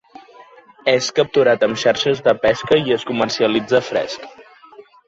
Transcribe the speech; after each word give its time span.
És 0.93 1.09
capturat 1.19 1.67
amb 1.69 1.79
xarxes 1.83 2.25
de 2.29 2.35
pesca 2.47 2.81
i 2.89 2.99
es 2.99 3.07
comercialitza 3.13 3.87
fresc. 3.93 4.31